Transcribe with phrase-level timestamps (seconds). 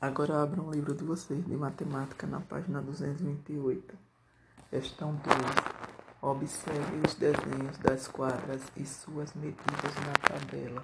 [0.00, 3.96] Agora abra um livro de vocês de matemática na página 228.
[4.68, 5.36] Questão 2.
[6.20, 10.82] Observe os desenhos das quadras e suas medidas na tabela.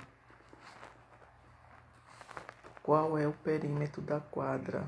[2.83, 4.87] Qual é o perímetro da quadra?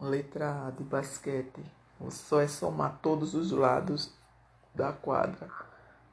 [0.00, 1.64] Letra A de basquete.
[2.10, 4.12] Só é somar todos os lados
[4.74, 5.67] da quadra.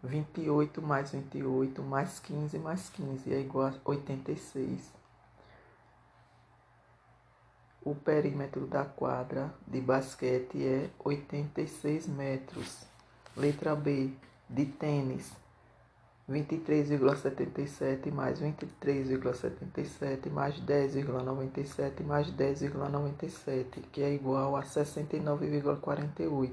[0.06, 4.94] 28 mais 28 mais 15 mais 15 é igual a 86.
[7.84, 12.86] O perímetro da quadra de basquete é 86 metros.
[13.36, 14.12] Letra B,
[14.50, 15.32] de tênis,
[16.30, 26.52] 23,77 mais 23,77 mais 10,97 mais 10,97, que é igual a 69,48.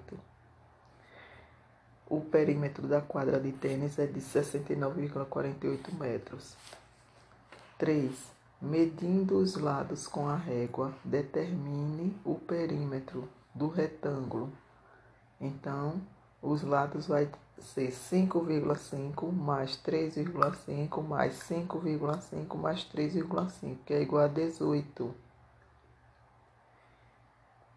[2.12, 6.54] O perímetro da quadra de tênis é de 69,48 metros.
[7.78, 8.12] 3.
[8.60, 14.52] Medindo os lados com a régua, determine o perímetro do retângulo.
[15.40, 16.02] Então,
[16.42, 24.28] os lados vai ser 5,5 mais 3,5 mais 5,5 mais 3,5, que é igual a
[24.28, 25.14] 18.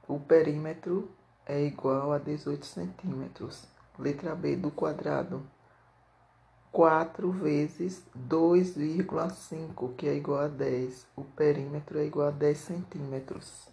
[0.09, 1.09] O perímetro
[1.45, 3.73] é igual a 18 centímetros.
[3.97, 5.41] Letra B do quadrado.
[6.71, 11.07] 4 vezes 2,5, que é igual a 10.
[11.15, 13.69] O perímetro é igual a 10 centímetros.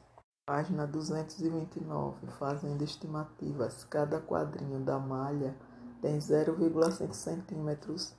[0.46, 2.28] Página 229.
[2.38, 3.84] Fazendo estimativas.
[3.84, 5.56] Cada quadrinho da malha
[6.00, 8.14] tem 0,5 centímetros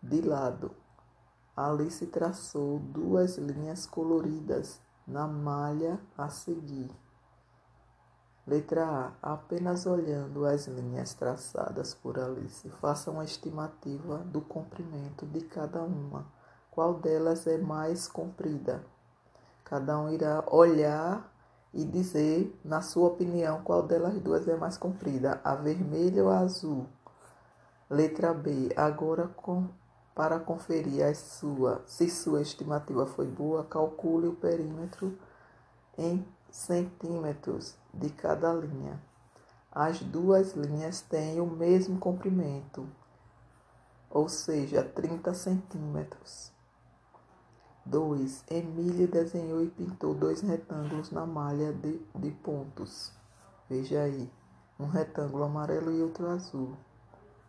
[0.00, 0.70] de lado.
[1.56, 6.90] Ali se traçou duas linhas coloridas na malha a seguir.
[8.46, 8.84] Letra
[9.22, 9.32] A.
[9.32, 16.26] Apenas olhando as linhas traçadas por Alice, faça uma estimativa do comprimento de cada uma.
[16.70, 18.84] Qual delas é mais comprida?
[19.64, 21.32] Cada um irá olhar
[21.72, 26.40] e dizer, na sua opinião, qual delas duas é mais comprida, a vermelha ou a
[26.40, 26.86] azul.
[27.88, 28.72] Letra B.
[28.76, 29.68] Agora, com,
[30.14, 35.18] para conferir sua, se sua estimativa foi boa, calcule o perímetro
[35.96, 39.02] em centímetros de cada linha.
[39.72, 42.86] As duas linhas têm o mesmo comprimento,
[44.08, 46.52] ou seja, 30 centímetros.
[47.84, 48.44] 2.
[48.48, 53.12] Emília desenhou e pintou dois retângulos na malha de, de pontos.
[53.68, 54.32] Veja aí,
[54.78, 56.76] um retângulo amarelo e outro azul,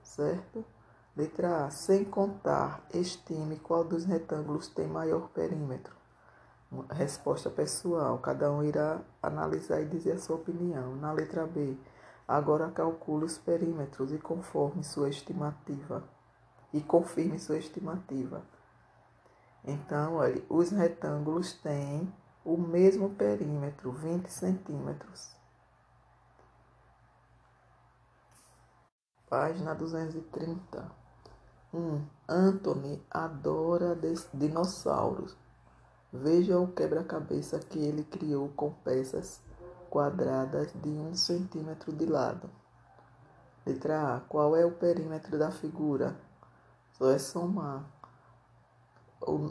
[0.01, 0.65] certo?
[1.15, 1.69] Letra A.
[1.69, 5.94] Sem contar, estime qual dos retângulos tem maior perímetro
[6.89, 8.17] resposta pessoal.
[8.19, 10.95] Cada um irá analisar e dizer a sua opinião.
[10.95, 11.77] Na letra B,
[12.27, 16.03] agora calcule os perímetros e conforme sua estimativa.
[16.73, 18.43] E confirme sua estimativa.
[19.63, 25.35] Então, olha, os retângulos têm o mesmo perímetro, 20 centímetros.
[29.27, 30.91] Página 230.
[31.73, 31.77] 1.
[31.77, 33.97] Um, Anthony adora
[34.33, 35.35] dinossauros.
[36.21, 39.41] Veja o quebra-cabeça que ele criou com peças
[39.89, 42.49] quadradas de um centímetro de lado.
[43.65, 44.19] Letra A.
[44.21, 46.15] Qual é o perímetro da figura?
[46.93, 47.83] Só é somar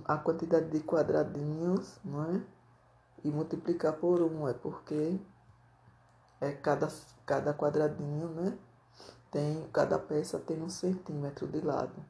[0.07, 2.41] a quantidade de quadradinhos, não é?
[3.23, 5.19] E multiplicar por um, é porque
[6.41, 6.89] é cada,
[7.27, 8.59] cada quadradinho, né?
[9.31, 12.05] Tem, cada peça tem um centímetro de lado.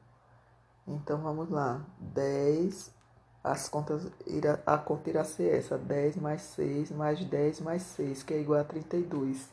[0.87, 1.85] Então vamos lá.
[1.99, 2.93] 10
[3.45, 8.23] as contas irá, a conta irá ser essa, 10 mais 6 mais 10 mais 6,
[8.23, 9.47] que é igual a 32.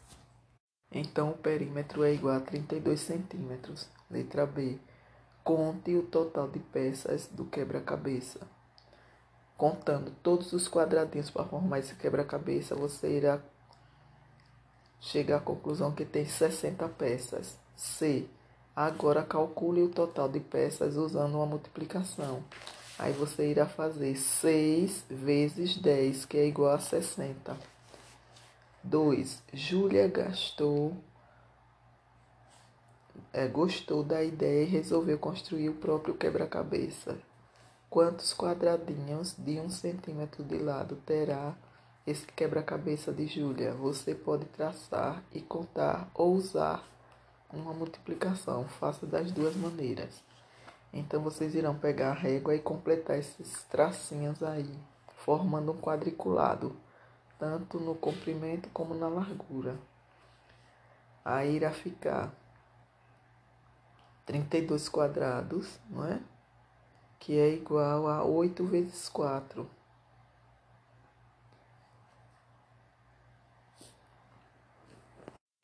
[0.90, 3.88] Então, o perímetro é igual a 32 centímetros.
[4.10, 4.78] Letra B.
[5.44, 8.40] Conte o total de peças do quebra-cabeça.
[9.58, 13.40] Contando todos os quadradinhos para formar esse quebra-cabeça, você irá
[15.00, 17.58] chegar à conclusão que tem 60 peças.
[17.76, 18.26] C.
[18.74, 22.42] Agora calcule o total de peças usando uma multiplicação.
[22.98, 27.56] Aí você irá fazer 6 vezes 10, que é igual a 60.
[28.84, 29.42] 2.
[29.52, 30.96] Júlia gastou,
[33.32, 37.16] é, gostou da ideia e resolveu construir o próprio quebra-cabeça.
[37.88, 41.54] Quantos quadradinhos de um centímetro de lado terá
[42.06, 43.72] esse quebra-cabeça de Júlia?
[43.74, 46.84] Você pode traçar e contar ou usar
[47.52, 48.66] uma multiplicação.
[48.66, 50.31] Faça das duas maneiras.
[50.92, 54.70] Então vocês irão pegar a régua e completar esses tracinhos aí,
[55.24, 56.76] formando um quadriculado,
[57.38, 59.76] tanto no comprimento como na largura.
[61.24, 62.32] Aí irá ficar
[64.26, 66.20] 32 quadrados, não é?
[67.22, 69.70] que é igual a 8 vezes 4.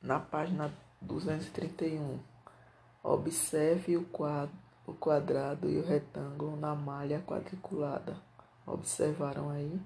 [0.00, 0.72] Na página
[1.02, 2.20] 231,
[3.02, 4.54] observe o quadro,
[4.88, 8.16] o quadrado e o retângulo na malha quadriculada.
[8.66, 9.78] Observaram aí?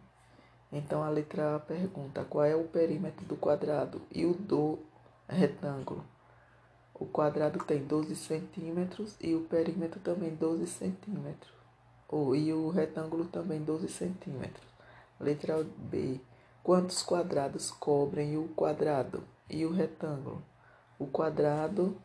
[0.72, 4.78] Então a letra A pergunta qual é o perímetro do quadrado e o do
[5.28, 6.04] retângulo.
[6.94, 11.52] O quadrado tem 12 centímetros e o perímetro também 12 centímetros.
[12.36, 14.66] E o retângulo também 12 centímetros.
[15.18, 16.20] Letra B.
[16.62, 20.40] Quantos quadrados cobrem o quadrado e o retângulo?
[20.96, 21.96] O quadrado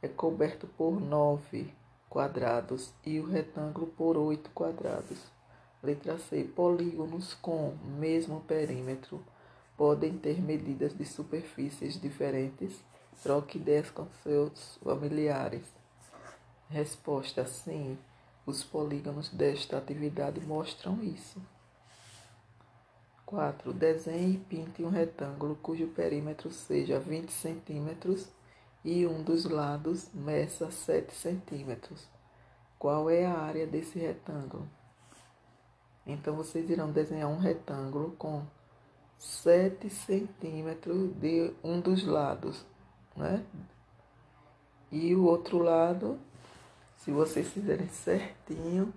[0.00, 1.74] é coberto por 9
[2.08, 5.18] quadrados e o retângulo por 8 quadrados.
[5.82, 6.44] Letra C.
[6.44, 9.22] Polígonos com mesmo perímetro
[9.76, 12.80] podem ter medidas de superfícies diferentes
[13.22, 15.64] Troque ideias com seus familiares.
[16.68, 17.98] Resposta: sim.
[18.44, 21.42] Os polígonos desta atividade mostram isso.
[23.24, 23.72] 4.
[23.72, 28.28] Desenhe e pinte um retângulo cujo perímetro seja 20 centímetros
[28.86, 32.08] e um dos lados meça 7 centímetros.
[32.78, 34.66] Qual é a área desse retângulo?
[36.06, 38.42] Então, vocês irão desenhar um retângulo com
[39.18, 42.64] 7 centímetros de um dos lados
[43.16, 43.42] né?
[44.92, 46.18] E o outro lado,
[46.98, 48.92] se vocês fizerem certinho,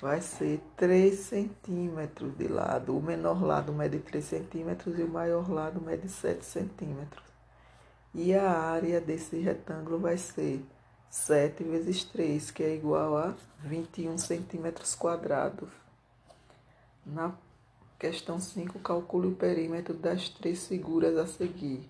[0.00, 2.96] vai ser 3 centímetros de lado.
[2.96, 7.25] O menor lado mede 3 centímetros e o maior lado mede 7 centímetros.
[8.18, 10.64] E a área desse retângulo vai ser
[11.10, 15.68] 7 vezes 3, que é igual a 21 centímetros quadrados.
[17.04, 17.36] Na
[17.98, 21.86] questão 5, calcule o perímetro das três figuras a seguir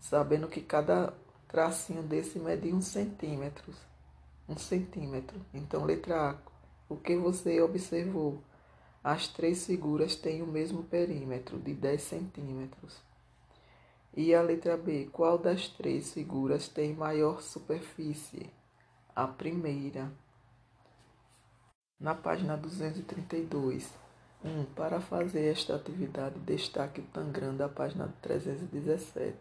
[0.00, 1.14] sabendo que cada
[1.46, 3.72] tracinho desse mede um centímetro.
[4.48, 5.40] Um centímetro.
[5.54, 6.36] Então, letra A.
[6.88, 8.42] O que você observou?
[9.02, 13.11] As três figuras têm o mesmo perímetro, de 10 centímetros.
[14.14, 15.08] E a letra B.
[15.10, 18.50] Qual das três figuras tem maior superfície?
[19.16, 20.12] A primeira.
[21.98, 23.90] Na página 232.
[24.44, 24.48] 1.
[24.48, 29.36] Um, para fazer esta atividade, destaque o Tangram da página 317.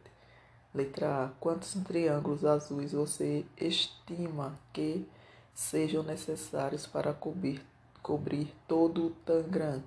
[0.73, 1.29] Letra A.
[1.39, 5.05] Quantos triângulos azuis você estima que
[5.53, 7.61] sejam necessários para cobrir,
[8.01, 9.83] cobrir todo o Tangram?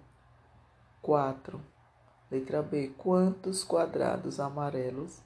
[1.01, 1.74] 4.
[2.31, 2.93] Letra B.
[2.97, 5.21] Quantos quadrados amarelos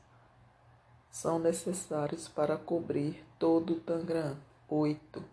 [1.11, 4.37] são necessários para cobrir todo o Tangram?
[4.69, 5.25] 8.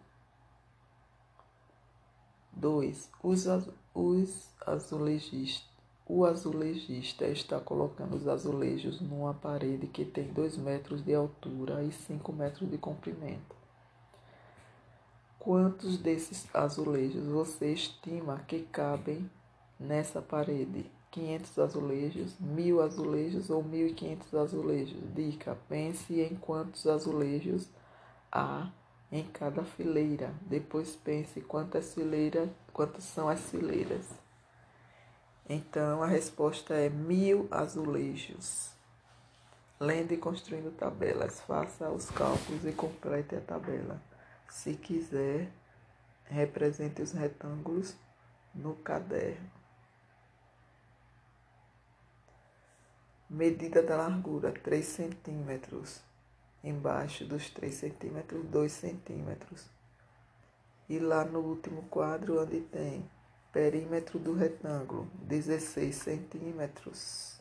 [2.54, 3.12] 2.
[3.22, 3.46] Os,
[3.94, 4.52] os
[6.08, 11.92] o azulejista está colocando os azulejos numa parede que tem 2 metros de altura e
[11.92, 13.56] 5 metros de comprimento.
[15.40, 19.30] Quantos desses azulejos você estima que cabem
[19.80, 20.90] nessa parede?
[21.12, 25.00] 500 azulejos, 1000 azulejos ou 1500 azulejos?
[25.14, 27.70] Dica: pense em quantos azulejos
[28.32, 28.70] há
[29.12, 30.34] em cada fileira.
[30.42, 34.06] Depois pense quantas fileiras, quantas são as fileiras.
[35.48, 38.72] Então a resposta é mil azulejos.
[39.80, 41.40] Lendo e construindo tabelas.
[41.42, 44.02] Faça os cálculos e complete a tabela.
[44.50, 45.50] Se quiser,
[46.26, 47.96] represente os retângulos
[48.54, 49.50] no caderno.
[53.30, 56.02] Medida da largura: 3 centímetros.
[56.64, 59.70] Embaixo dos 3 centímetros, 2 centímetros.
[60.88, 63.08] E lá no último quadro, onde tem
[63.56, 67.40] Perímetro do retângulo, 16 centímetros.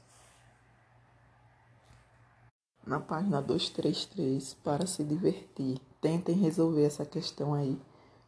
[2.87, 7.77] Na página 233, para se divertir, tentem resolver essa questão aí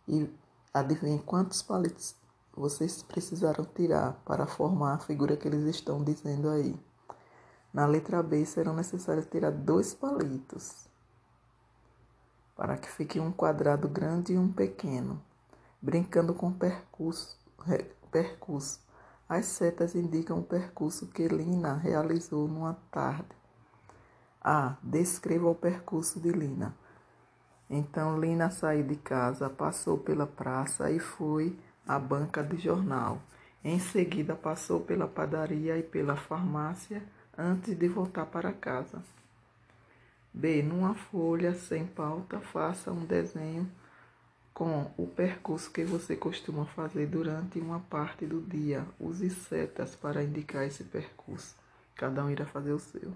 [0.08, 0.28] e
[0.74, 2.16] adivinhem quantos palitos
[2.52, 6.76] vocês precisaram tirar para formar a figura que eles estão dizendo aí.
[7.76, 10.88] Na letra B serão necessários tirar dois palitos
[12.56, 15.22] para que fique um quadrado grande e um pequeno,
[15.82, 17.36] brincando com percurso
[18.10, 18.80] percurso.
[19.28, 23.36] As setas indicam o percurso que Lina realizou numa tarde.
[24.40, 24.76] A.
[24.82, 26.74] Descreva o percurso de Lina.
[27.68, 31.54] Então, Lina saiu de casa, passou pela praça e foi
[31.86, 33.20] à banca de jornal.
[33.62, 37.06] Em seguida, passou pela padaria e pela farmácia
[37.38, 39.02] antes de voltar para casa.
[40.32, 40.62] B.
[40.62, 43.70] Numa folha sem pauta, faça um desenho
[44.52, 48.86] com o percurso que você costuma fazer durante uma parte do dia.
[48.98, 51.54] Use setas para indicar esse percurso.
[51.94, 53.12] Cada um irá fazer o seu.